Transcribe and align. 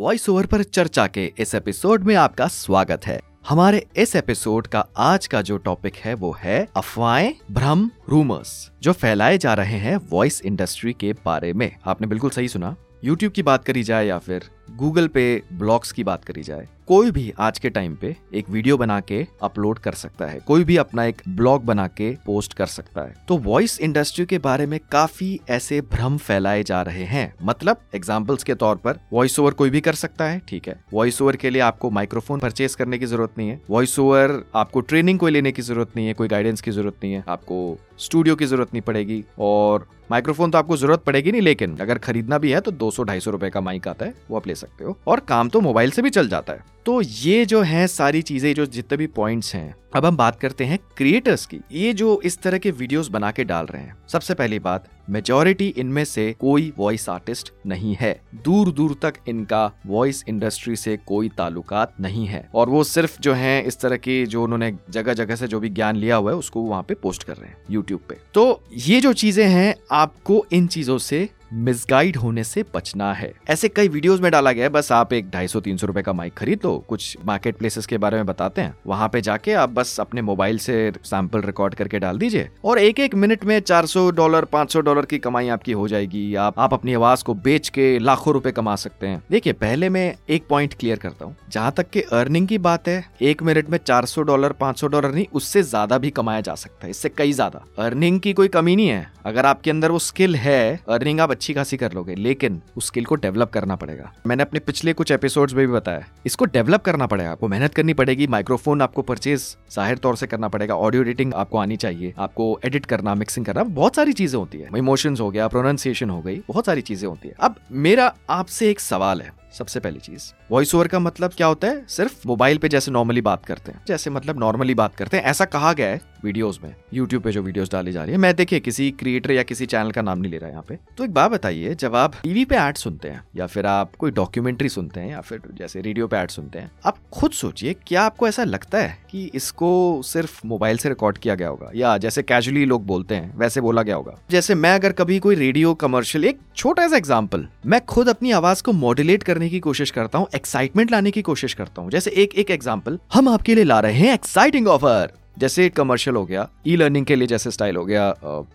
Voice 0.00 0.28
over 0.28 0.46
पर 0.46 0.62
चर्चा 0.62 1.06
के 1.06 1.32
इस 1.38 1.54
एपिसोड 1.54 2.04
में 2.04 2.14
आपका 2.14 2.46
स्वागत 2.46 3.06
है। 3.06 3.20
हमारे 3.48 3.86
इस 3.96 4.16
एपिसोड 4.16 4.66
का 4.66 4.86
आज 4.96 5.26
का 5.26 5.42
जो 5.42 5.56
टॉपिक 5.56 5.96
है, 5.96 6.14
वो 6.14 6.36
है 6.40 6.68
अफवाहें, 6.76 7.34
भ्रम 7.50 7.90
रूमर्स 8.08 8.70
जो 8.82 8.92
फैलाए 8.92 9.38
जा 9.38 9.54
रहे 9.54 9.78
हैं 9.78 10.00
वॉइस 10.10 10.42
इंडस्ट्री 10.42 10.92
के 10.92 11.12
बारे 11.12 11.52
में। 11.52 11.76
आपने 11.86 12.06
बिल्कुल 12.06 12.30
सही 12.30 12.48
सुना। 12.48 12.76
यूट्यूब 13.04 13.32
की 13.32 13.42
बात 13.42 13.64
करी 13.64 13.82
जाए 13.82 14.06
या 14.06 14.18
फिर 14.18 14.42
गूगल 14.70 15.08
पे 15.08 15.42
ब्लॉग्स 15.52 15.92
की 15.92 16.04
बात 16.04 16.24
करी 16.24 16.42
जाए 16.42 16.68
कोई 16.90 17.10
भी 17.10 17.32
आज 17.38 17.58
के 17.58 17.70
टाइम 17.70 17.94
पे 17.94 18.14
एक 18.34 18.48
वीडियो 18.50 18.76
बना 18.76 18.98
के 19.00 19.26
अपलोड 19.42 19.78
कर 19.78 19.92
सकता 19.92 20.26
है। 20.26 20.38
कोई 20.38 20.64
भी 20.64 20.76
अपना 20.76 21.04
एक 21.04 21.20
ब्लॉग 21.28 21.64
बना 21.64 21.86
के 21.88 22.10
पोस्ट 22.26 22.52
कर 22.52 22.66
सकता 22.66 23.00
है। 23.00 23.14
तो 23.28 23.36
वॉइस 23.36 23.78
इंडस्ट्री 23.80 24.24
के 24.26 24.38
बारे 24.38 24.66
में 24.66 24.78
काफ़ी 24.92 25.40
ऐसे 25.50 25.80
भ्रम 25.92 26.16
फैलाए 26.18 26.62
जा 26.62 26.80
रहे 26.82 27.04
हैं। 27.04 27.32
मतलब 27.42 27.80
एग्जाम्पल्स 27.94 28.42
के 28.42 28.54
तौर 28.54 28.76
पर 28.76 28.98
वॉइस 29.12 29.38
ओवर 29.38 29.52
कोई 29.52 29.70
भी 29.70 29.80
कर 29.80 29.94
सकता 29.94 30.24
है, 30.24 30.40
ठीक 30.48 30.68
है। 30.68 30.78
वॉइस 30.92 31.20
ओवर 31.22 31.36
के 31.36 31.50
लिए 31.50 31.62
आपको 31.62 31.90
माइक्रोफोन 31.90 32.40
परचेज 32.40 32.74
करने 32.74 32.98
की 32.98 33.06
ज़रूरत 33.06 33.38
नहीं 33.38 33.48
है। 33.48 33.60
वॉइस 33.70 33.98
ओवर 33.98 34.42
आपको 34.54 34.80
ट्रेनिंग 34.80 35.18
कोई 35.18 35.30
लेने 35.30 35.52
की 35.52 35.62
ज़रूरत 35.62 35.96
नहीं 35.96 36.06
है, 36.06 36.14
कोई 36.14 36.28
गाइडेंस 36.28 36.60
की 36.60 36.70
ज़रूरत 36.70 36.96
नहीं 37.04 37.12
है। 37.12 37.24
आपको 37.28 37.78
स्टूडियो 37.98 38.36
की 38.36 38.46
ज़रूरत 38.46 38.68
नहीं 38.74 38.82
पड़ेगी 38.82 39.24
और 39.38 39.86
माइक्रोफोन 40.10 40.50
तो 40.50 40.58
आपको 40.58 40.76
ज़रूरत 40.76 41.02
पड़ेगी 41.04 41.32
नहीं, 41.32 41.42
लेकिन 41.42 41.76
अगर 41.78 41.98
खरीदना 41.98 42.38
भी 42.38 42.50
है 42.52 42.60
तो 42.60 42.70
दो 42.70 42.90
सौ, 42.90 43.02
ढाई 43.04 43.20
सौ 43.20 43.30
रुपए 43.30 43.50
का 43.50 43.60
माइक 43.60 43.88
आता 43.88 44.06
है, 44.06 44.14
वो 44.30 44.36
आप 44.36 44.46
ले 44.46 44.54
सकते 44.54 44.84
हो। 44.84 44.96
और 45.06 45.20
काम 45.20 45.48
तो 45.48 45.60
मोबाइल 45.60 45.90
से 45.90 46.02
भी 46.02 46.10
चल 46.10 46.28
जाता 46.28 46.52
है। 46.52 46.78
तो 46.86 47.00
ये 47.02 47.44
जो 47.44 47.60
है 47.62 47.86
सारी 47.86 48.22
चीज़ें 48.22 48.54
जो 48.54 48.66
जितने 48.66 48.96
भी 48.98 49.06
पॉइंट्स 49.06 49.54
हैं 49.54 49.74
अब 49.92 50.04
हम 50.06 50.16
बात 50.16 50.38
करते 50.40 50.64
हैं 50.64 50.78
क्रिएटर्स 50.96 51.46
की। 51.46 51.60
ये 51.72 51.92
जो 51.92 52.20
इस 52.24 52.38
तरह 52.38 52.58
के 52.58 52.70
वीडियोस 52.70 53.08
बना 53.08 53.30
के 53.30 53.44
डाल 53.44 53.66
रहे 53.66 53.82
हैं, 53.82 53.94
सबसे 54.08 54.34
पहली 54.34 54.58
बात 54.58 54.88
मेजोरिटी 55.10 55.66
इनमें 55.68 56.04
से 56.04 56.32
कोई 56.40 56.72
वॉइस 56.78 57.08
आर्टिस्ट 57.08 57.52
नहीं 57.66 57.96
है। 58.00 58.12
दूर 58.44 58.70
दूर 58.72 58.94
तक 59.02 59.14
इनका 59.28 59.64
वॉइस 59.86 60.24
इंडस्ट्री 60.28 60.76
से 60.76 60.96
कोई 60.96 61.28
ताल्लुकात 61.28 61.94
नहीं 62.00 62.26
है। 62.26 62.48
और 62.54 62.68
वो 62.68 62.84
सिर्फ़ 62.84 63.20
जो 63.20 63.32
है 63.32 63.60
इस 63.62 63.80
तरह 63.80 63.96
की 63.96 64.24
जो 64.26 64.44
उन्होंने 64.44 64.72
जगह 64.90 65.14
जगह 65.14 65.36
से 65.36 65.48
जो 65.48 65.60
भी 65.60 65.68
ज्ञान 65.68 65.96
लिया 65.96 66.16
हुआ 66.16 66.30
है, 66.30 66.36
उसको 66.36 66.62
वहाँ 66.62 66.82
पे 66.82 66.94
पोस्ट 66.94 67.22
कर 67.22 67.36
रहे 67.36 67.48
हैं 67.48 67.56
यूट्यूब 67.70 68.00
पे। 68.08 68.16
तो 68.34 68.62
ये 68.76 69.00
जो 69.00 69.12
चीज़ें 69.12 69.46
हैं, 69.46 69.74
आपको 69.90 70.44
इन 70.52 70.66
चीज़ों 70.66 70.98
से 70.98 71.28
मिसगाइड 71.52 72.16
होने 72.16 72.44
से 72.44 72.64
बचना 72.74 73.12
है। 73.12 73.32
ऐसे 73.48 73.68
कई 73.68 73.88
वीडियोस 73.88 74.20
में 74.20 74.30
डाला 74.32 74.52
गया 74.52 74.64
है, 74.64 74.68
बस 74.68 74.92
आप 74.92 75.12
एक 75.12 75.30
ढाई 75.30 75.48
सौ, 75.48 75.60
तीन 75.60 75.76
सौ 75.76 75.86
रुपए 75.86 76.02
का 76.02 76.12
माइक 76.12 76.34
खरीद 76.34 76.60
लो, 76.64 76.76
कुछ 76.88 77.16
मार्केट 77.26 77.56
प्लेसेस 77.56 77.86
के 77.86 77.98
बारे 77.98 78.16
में 78.16 78.26
बताते 78.26 78.60
हैं, 78.60 78.74
वहाँ 78.86 79.08
पे 79.08 79.20
जाके 79.20 79.52
आप 79.52 79.70
बस 79.80 79.98
अपने 80.00 80.22
मोबाइल 80.22 80.58
से 80.58 80.76
सैंपल 81.04 81.40
रिकॉर्ड 81.42 81.74
करके 81.74 81.98
डाल 81.98 82.18
दीजिए 82.18 82.48
और 82.64 82.78
एक 82.80 83.00
एक 83.00 83.14
मिनट 83.16 83.44
में 83.44 83.58
चार 83.62 83.86
सौ 83.86 84.10
डॉलर, 84.12 84.44
पाँच 84.46 84.72
सौ 84.72 84.80
डॉलर 84.80 85.06
की 85.06 85.18
कमाई 85.20 85.48
आपकी 85.48 85.72
हो 85.72 85.86
जाएगी। 85.88 86.34
आप 86.36 86.58
आप 86.60 86.74
अपनी 86.74 86.94
आवाज़ 86.94 87.24
को 87.24 87.34
बेच 87.36 87.68
के 87.68 87.98
लाखों 87.98 88.32
रुपए 88.34 88.50
कमा 88.52 88.74
सकते 88.76 89.06
हैं। 89.06 89.22
देखिए, 89.30 89.52
पहले 89.54 89.88
मैं 89.88 90.14
एक 90.30 90.46
पॉइंट 90.48 90.74
क्लियर 90.74 90.98
करता 90.98 91.24
हूँ। 91.24 91.36
जहाँ 91.50 91.72
तक 91.72 91.90
के 91.90 92.00
अर्निंग 92.12 92.48
की 92.48 92.58
बात 92.58 92.88
है, 92.88 93.04
एक 93.22 93.42
मिनट 93.42 93.70
में 93.70 93.78
चार 93.78 94.06
सौ 94.06 94.22
डॉलर, 94.22 94.52
पाँच 94.52 94.84
डॉलर 94.84 95.10
नहीं, 95.10 95.26
उससे 95.32 95.62
ज़्यादा 95.62 95.98
भी 95.98 96.10
कमाया 96.10 96.40
जा 96.40 96.54
सकता 96.54 96.86
है। 96.86 96.90
इससे 96.90 97.08
कई 97.08 97.32
ज़्यादा। 97.32 97.64
अर्निंग 97.78 98.20
की 98.20 98.32
कोई 98.32 98.48
कमी 98.48 98.76
नहीं 98.76 98.88
है। 98.88 99.06
अगर 99.26 99.46
आपके 99.46 99.70
अंदर 99.70 99.90
वो 99.90 99.98
स्किल 100.00 100.36
है 100.36 100.80
अर्निंग 100.88 101.20
आप 101.20 101.30
अच्छी 101.30 101.54
खासी 101.54 101.76
कर 101.76 101.92
लोगे, 101.92 102.14
लेकिन 102.16 102.60
उस 102.76 102.86
स्किल 102.86 103.04
को 103.04 103.14
डेवलप 103.16 103.50
करना 103.50 103.76
पड़ेगा। 103.76 104.12
मैंने 104.26 104.42
अपने 104.42 104.60
पिछले 104.60 104.92
कुछ 104.92 105.12
एपिसोड्स 105.12 105.54
में 105.54 105.66
भी 105.66 105.72
बताया 105.72 106.04
इसको 106.26 106.44
डेवलप 106.46 106.82
करना 106.82 107.06
पड़ेगा 107.06 107.30
आपको। 107.30 107.48
मेहनत 107.48 107.74
करनी 107.74 107.94
पड़ेगी। 107.94 108.26
माइक्रोफोन 108.30 108.82
आपको 108.82 109.02
परचेज 109.02 109.44
ज़ाहिर 109.70 109.98
तौर 109.98 110.16
से 110.16 110.26
करना 110.26 110.48
पड़ेगा। 110.48 110.76
ऑडियो 110.76 111.02
एडिटिंग 111.02 111.34
आपको 111.34 111.58
आनी 111.58 111.76
चाहिए। 111.76 112.14
आपको 112.18 112.58
एडिट 112.64 112.86
करना 112.86 113.14
मिक्सिंग 113.14 113.46
करना, 113.46 113.64
बहुत 113.64 113.96
सारी 113.96 114.12
चीज़ें 114.12 114.38
होती 114.38 114.58
है। 114.58 114.78
इमोशंस 114.78 115.20
हो 115.20 115.30
गया 115.30 115.48
प्रोनाउंसिएशन 115.48 116.10
हो 116.10 116.20
गई, 116.22 116.40
बहुत 116.48 116.66
सारी 116.66 116.82
चीज़ें 116.82 117.08
होती 117.08 117.28
है। 117.28 117.34
अब 117.40 117.56
मेरा 117.72 118.12
आपसे 118.30 118.70
एक 118.70 118.80
सवाल 118.80 119.22
है। 119.22 119.39
सबसे 119.58 119.80
पहली 119.80 119.98
चीज़। 119.98 120.32
वॉइस 120.50 120.74
ओवर 120.74 120.88
का 120.88 120.98
मतलब 120.98 121.30
क्या 121.30 121.46
होता 121.46 121.68
है? 121.68 121.84
सिर्फ़ 121.88 122.28
मोबाइल 122.28 122.58
पे 122.58 122.68
जैसे 122.68 122.90
नॉर्मली 122.90 123.20
बात 123.20 123.46
करते 123.46 123.72
हैं। 123.72 123.82
जैसे 123.88 124.10
मतलब 124.10 124.38
नॉर्मली 124.38 124.74
बात 124.74 124.94
करते 124.94 125.16
हैं। 125.16 125.24
ऐसा 125.24 125.44
कहा 125.44 125.72
गया 125.72 125.88
है 125.88 126.00
वीडियोस 126.24 126.60
में। 126.64 126.74
यूट्यूब 126.94 127.22
पे 127.22 127.32
जो 127.32 127.42
वीडियोस 127.42 127.72
डाली 127.72 127.92
जा 127.92 128.02
रही 128.02 128.12
है। 128.12 128.18
मैं 128.18 128.34
देखिए, 128.36 128.60
किसी 128.60 128.90
क्रिएटर 128.90 129.30
या 129.32 129.42
किसी 129.42 129.66
चैनल 129.66 129.90
का 129.90 130.02
नाम 130.02 130.18
नहीं 130.18 130.32
ले 130.32 130.38
रहा 130.38 130.50
यहाँ 130.50 130.64
पे। 130.68 130.78
तो 130.96 131.04
एक 131.04 131.10
बात 131.10 131.30
बताइए, 131.30 131.74
जब 131.74 131.96
आप 131.96 132.14
टीवी 132.22 132.44
पे 132.44 132.56
एड 132.56 132.76
सुनते 132.76 133.08
हैं, 133.08 133.24
या 133.36 133.46
फिर 133.46 133.66
आप 133.66 133.96
कोई 133.96 134.10
डॉक्यूमेंट्री 134.10 134.68
सुनते 134.68 135.00
हैं, 135.00 135.10
या 135.10 135.20
फिर 135.20 135.40
जैसे 135.58 135.80
रेडियो 135.80 136.06
पे 136.06 136.16
एड 136.16 136.30
सुनते 136.30 136.58
हैं, 136.58 136.70
आप 136.86 136.96
खुद 137.12 137.30
सोचिए, 137.30 137.74
क्या 137.86 138.02
आपको 138.02 138.28
ऐसा 138.28 138.44
लगता 138.44 138.78
है 138.78 138.98
कि 139.10 139.30
इसको 139.34 140.02
सिर्फ़ 140.04 140.46
मोबाइल 140.46 140.76
से 140.76 140.88
रिकॉर्ड 140.88 141.18
किया 141.18 141.34
गया 141.34 141.48
होगा? 141.48 141.70
या 141.74 141.98
जैसे 141.98 142.22
कैजुअली 142.22 142.64
लोग 142.64 142.86
बोलते 142.86 143.14
हैं, 143.14 143.38
वैसे 143.38 143.60
बोला 143.60 143.82
गया 143.82 143.96
होगा। 143.96 144.18
जैसे 144.30 144.54
मैं 144.54 144.74
अगर 144.74 144.92
कभी 144.92 145.18
कोई 145.18 145.34
रेडियो 145.34 145.74
कमर्शियल 145.74 146.24
एक 146.24 146.40
छोटा 146.56 146.88
सा 146.88 146.96
एग्ज़ाम्पल 146.96 147.48
मैं 147.66 147.84
खुद 147.84 148.08
अपनी 148.08 148.30
आवाज़ 148.30 148.62
को 148.62 148.72
मॉड्यूलेट 148.72 149.22
करने 149.22 149.39
की 149.48 149.60
कोशिश 149.60 149.90
करता 149.90 150.18
हूँ 150.18 150.28
एक्साइटमेंट 150.34 150.92
लाने 150.92 151.10
की 151.10 151.22
कोशिश 151.22 151.54
करता 151.54 151.82
हूँ। 151.82 151.90
जैसे 151.90 152.10
एक 152.12 152.34
एक 152.34 152.50
एग्ज़ाम्पल 152.50 152.98
हम 153.14 153.28
आपके 153.28 153.54
लिए 153.54 153.64
ला 153.64 153.80
रहे 153.80 153.94
हैं 153.94 154.14
एक्साइटिंग 154.14 154.68
ऑफ़र 154.68 155.18
जैसे 155.38 155.68
कमर्शियल 155.68 156.16
हो 156.16 156.24
गया 156.24 156.48
ई 156.66 156.74
लर्निंग 156.76 157.04
के 157.06 157.16
लिए 157.16 157.26
जैसे 157.28 157.50
स्टाइल 157.50 157.76
हो 157.76 157.84
गया 157.84 158.08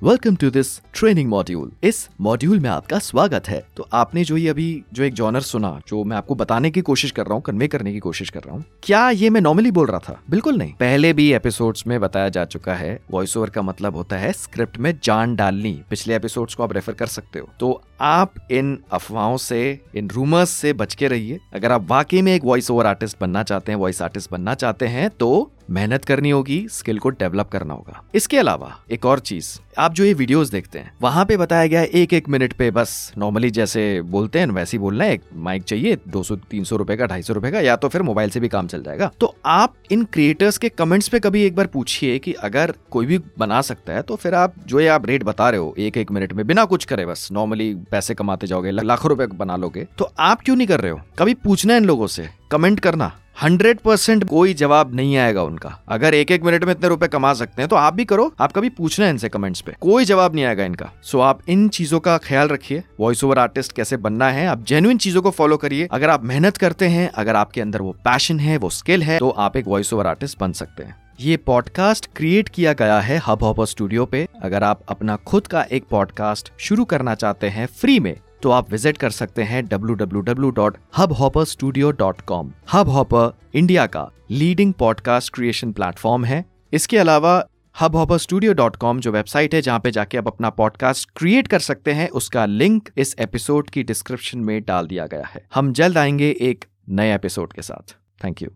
welcome 0.04 0.36
to 0.36 0.50
this 0.50 0.68
training 0.94 1.30
module 1.30 1.72
इस 1.84 2.08
मॉड्यूल 2.22 2.60
में 2.60 2.70
आपका 2.70 3.00
स्वागत 3.00 3.48
है। 3.50 3.64
तो 3.78 3.88
आपने 3.94 4.24
जो 4.24 4.38
ये 4.38 4.50
अभी, 4.50 4.84
जो 4.94 5.04
एक 5.04 5.14
जॉनर 5.14 5.42
सुना, 5.42 5.80
जो 5.88 6.04
मैं 6.04 6.18
आपको 6.18 6.36
बताने 6.36 6.72
की 6.72 6.82
कोशिश 6.82 7.12
कर 7.12 7.26
रहा 7.26 7.34
हूँ 7.34 7.42
कन्वे 7.42 7.68
करने 7.68 7.94
की 7.94 8.00
कोशिश 8.00 8.30
कर 8.30 8.40
रहा 8.40 8.56
हूँ, 8.56 8.64
क्या 8.84 9.10
ये 9.12 9.30
मैं 9.30 9.42
नॉर्मली 9.42 9.72
बोल 9.72 9.88
रहा 9.88 10.00
था? 10.00 10.20
बिल्कुल 10.30 10.58
नहीं। 10.58 10.74
पहले 10.74 11.14
भी 11.14 11.32
एपिसोड्स 11.34 11.88
में 11.88 12.00
बताया 12.00 12.30
जा 12.30 12.46
चुका 12.46 12.74
है 12.74 13.00
वॉइस 13.12 13.36
ओवर 13.38 13.50
का 13.50 13.62
मतलब 13.62 13.96
होता 13.96 14.18
है 14.18 14.32
स्क्रिप्ट 14.34 14.78
में 14.78 14.94
जान 15.04 15.36
डालनी। 15.36 15.74
पिछले 15.90 16.16
एपिसोड्स 16.16 16.56
को 16.56 16.64
आप 16.64 16.74
रेफर 16.74 16.94
कर 16.94 17.08
सकते 17.08 17.40
हो। 17.40 17.50
तो 17.60 17.82
आप 18.00 18.34
इन 18.52 18.78
अफवाहों 18.92 19.38
से, 19.38 19.80
इन 19.96 20.10
रूमर्स 20.10 20.50
से 20.52 20.74
बच 20.74 20.96
के 20.96 21.08
रहिए। 21.08 21.40
अगर 21.54 21.72
आप 21.72 21.90
वाकई 21.90 22.22
में 22.22 22.34
एक 22.36 22.44
वॉइस 22.46 22.72
ओवर 22.72 22.86
आर्टिस्ट 22.86 23.18
बनना 23.22 23.44
चाहते 23.44 23.72
हैं 23.72 23.80
वॉइस 23.80 24.02
आर्टिस्ट 24.02 24.32
बनना 24.32 24.54
चाहते 24.54 24.88
हैं 24.88 25.10
तो 25.10 25.52
मेहनत 25.70 26.04
करनी 26.06 26.30
होगी 26.30 26.66
स्किल 26.70 27.00
को 27.00 27.10
डेवलप 27.10 27.48
करना 27.50 27.74
होगा। 27.74 28.02
इसके 28.16 28.38
अलावा, 28.38 28.70
एक 28.92 29.06
और 29.06 29.20
चीज़, 29.20 29.48
आप 29.78 29.94
जो 29.94 30.04
ये 30.04 30.14
वीडियोस 30.14 30.50
देखते 30.50 30.80
हैं, 30.80 30.92
वहाँ 31.02 31.24
पे 31.26 31.38
बताया 31.38 31.68
गया 31.68 31.80
है 31.80 31.86
एक 31.88 32.14
एक 32.14 32.28
मिनट 32.30 32.54
पे 32.54 32.70
बस 32.72 33.14
नॉर्मली 33.18 33.50
जैसे 33.52 34.02
बोलते 34.02 34.40
हैं, 34.40 34.48
वैसे 34.48 34.78
ही 34.78 34.82
बोलना 34.82 35.04
है, 35.04 35.14
एक 35.14 35.22
माइक 35.36 35.64
चाहिए, 35.64 35.98
दो 36.08 36.22
सौ, 36.24 36.36
तीन 36.36 36.64
सौ 36.64 36.76
रुपए 36.76 36.96
का, 36.98 37.06
ढाई 37.06 37.22
सौ 37.22 37.34
रुपए 37.34 37.52
का, 37.52 37.60
या 37.60 37.76
तो 37.76 37.88
फिर 37.88 38.02
मोबाइल 38.02 38.30
से 38.30 38.40
भी 38.40 38.48
काम 38.48 38.68
चल 38.68 38.84
जाएगा। 38.84 39.10
तो 39.20 39.34
आप 39.46 39.74
इन 39.92 40.04
क्रिएटर्स 40.04 40.58
के 40.58 40.70
कमेंट्स 40.70 41.08
पे 41.08 41.20
कभी 41.20 41.44
एक 41.44 41.56
बार 41.56 41.68
पूछिए 41.68 42.20
कि 42.20 42.34
अगर 42.34 42.74
कोई 42.92 43.06
भी 43.06 43.20
बना 43.40 43.62
सकता 43.62 43.94
है 43.94 44.02
तो 44.02 44.16
फिर 44.16 44.36
आप 44.36 44.54
जो 44.68 44.80
ये 44.80 44.88
आप 44.88 45.06
रेट 45.06 45.24
बता 45.24 45.50
रहे 45.50 45.60
हो 45.60 45.74
एक 45.78 45.98
एक 45.98 46.12
मिनट 46.12 46.34
में, 46.34 46.46
बिना 46.48 46.66
कुछ 46.66 46.86
करे 46.86 47.06
बस 47.06 47.28
नॉर्मली 47.32 47.74
पैसे 47.92 48.14
कमाते 48.14 48.48
जाओगे 48.48 48.72
लाखों 48.72 49.10
रुपए 49.10 49.28
बना 49.28 49.56
लोगे। 49.56 49.88
तो 49.98 50.12
आप 50.20 50.42
क्यों 50.42 50.56
नहीं 50.56 50.68
कर 50.68 50.82
रहे 50.82 50.92
हो? 50.92 51.02
कभी 51.20 51.34
पूछना 51.34 51.76
इन 51.76 51.86
लोगों 51.86 52.08
से। 52.08 52.30
कमेंट 52.52 52.80
करना। 52.80 53.12
हंड्रेड 53.44 53.80
परसेंट 53.80 54.24
कोई 54.24 54.54
जवाब 54.54 54.94
नहीं 54.96 55.16
आएगा 55.18 55.44
उनका। 55.44 55.70
अगर 55.88 56.14
एक 56.14 56.32
एक 56.32 56.44
मिनट 56.44 56.64
में 56.64 56.72
इतने 56.72 56.90
रुपए 56.90 57.08
कमा 57.08 57.34
सकते 57.34 57.62
हैं 57.62 57.70
तो 57.70 57.76
आप 57.76 57.94
भी 57.94 58.06
करो। 58.06 58.32
आप 58.40 58.52
कभी 58.52 58.70
पूछना 58.70 59.10
इनसे 59.10 59.30
कमेंट्स 59.30 59.62
पे। 59.62 59.74
कोई 59.82 60.06
जवाब 60.06 60.36
नहीं 60.36 60.46
आएगा 60.46 60.66
इनका। 60.66 60.90
सो 61.04 61.20
आप 61.20 61.40
इन 61.50 61.68
चीज़ों 61.70 62.00
का 62.00 62.18
ख्याल 62.18 62.48
रखिए। 62.48 62.84
वॉइस 63.00 63.24
ओवर 63.24 63.40
आर्टिस्ट 63.40 63.72
कैसे 63.72 63.98
बनना 63.98 64.30
है, 64.30 64.48
आप 64.48 64.64
जेन्युइन 64.64 64.98
चीज़ों 64.98 65.22
को 65.22 65.32
फॉलो 65.32 65.58
करिए। 65.58 65.88
अगर 65.92 66.10
आप 66.10 66.24
मेहनत 66.24 66.58
करते 66.58 66.88
हैं, 66.88 67.10
अगर 67.10 67.36
आपके 67.36 67.62
अंदर 67.62 67.82
वो 67.82 67.92
पैशन 68.06 68.40
है, 68.40 68.58
वो 68.58 68.70
स्किल 68.70 69.04
है 69.04 69.20
तो 69.20 69.30
आप 69.30 69.58
एक 69.58 69.68
वॉइस 69.68 69.94
ओवर 69.94 70.08
आर्टिस्ट 70.08 70.40
बन 70.40 70.52
सकते 70.52 70.84
हैं। 70.84 71.05
ये 71.20 71.38
पॉडकास्ट 71.38 72.10
क्रिएट 72.16 72.50
किया 72.50 72.74
गया 72.74 73.00
है 73.00 73.22
हब 73.28 73.44
हॉपर 73.44 73.66
स्टूडियो 73.66 74.06
पे। 74.06 74.28
अगर 74.42 74.64
आप 74.64 74.82
अपना 74.88 75.16
खुद 75.16 75.48
का 75.48 75.62
एक 75.62 75.84
पॉडकास्ट 75.84 76.54
शुरू 76.58 76.86
करना 76.86 77.16
चाहते 77.16 77.50
हैं 77.50 77.66
फ्री 77.66 78.00
में 78.00 78.20
तो 78.44 78.52
आप 78.52 78.72
विज़िट 78.72 78.98
कर 78.98 79.10
सकते 79.10 79.44
हैं 79.44 79.64
www.hubhopperstudio.com 79.64 82.50
हब 82.74 82.90
हॉपर 82.90 83.38
इंडिया 83.54 83.86
का 83.86 84.12
लीडिंग 84.32 84.74
पॉडकास्ट 84.74 85.34
क्रिएशन 85.34 85.72
प्लेटफॉर्म 85.72 86.26
है। 86.26 86.46
इसके 86.74 86.98
अलावा 86.98 87.48
hub 87.82 87.96
hopper 87.96 88.18
studio 88.18 88.54
dot 88.54 88.76
com 88.76 89.00
जो 89.00 89.12
वेबसाइट 89.12 89.56
है, 89.56 89.62
जहाँ 89.62 89.80
पे 89.80 89.92
जाके 89.92 90.18
आप 90.18 90.28
अपना 90.28 90.50
पॉडकास्ट 90.50 91.10
क्रिएट 91.16 91.48
कर 91.48 91.60
सकते 91.60 91.92
हैं, 91.92 92.10
उसका 92.10 92.46
लिंक 92.46 92.90
इस 92.98 93.16
एपिसोड 93.20 93.70
की 93.70 93.84
डिस्क्रिप्शन 93.84 94.40
में 94.40 94.64
डाल 94.64 94.88
दिया 94.88 95.06
गया 95.06 95.26
है। 95.26 95.48
हम 95.56 95.74
जल्द 95.74 95.98
आएँगे 95.98 96.38
एक 96.42 96.66
नए 96.90 97.16
एपिसोड 97.16 97.54
के 97.54 97.62
साथ। 97.62 97.96
Thank 98.24 98.42
you 98.42 98.50